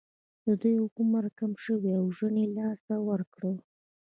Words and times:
د 0.45 0.47
دوی 0.61 0.77
عمر 0.99 1.25
کم 1.37 1.51
شو 1.63 1.75
او 1.99 2.05
ژوند 2.15 2.37
یې 2.41 2.47
له 2.55 2.59
لاسه 2.63 2.93
ورکړ. 3.09 3.41